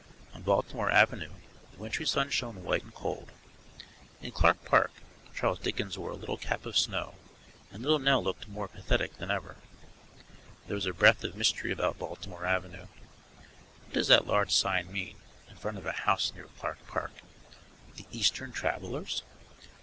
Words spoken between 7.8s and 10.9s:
Little Nell looked more pathetic than ever. There is